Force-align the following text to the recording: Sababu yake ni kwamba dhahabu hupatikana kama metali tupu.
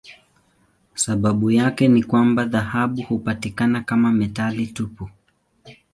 Sababu 0.95 1.51
yake 1.51 1.87
ni 1.87 2.03
kwamba 2.03 2.45
dhahabu 2.45 3.01
hupatikana 3.01 3.81
kama 3.81 4.11
metali 4.11 4.67
tupu. 4.67 5.09